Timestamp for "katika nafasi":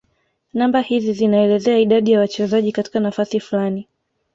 2.71-3.39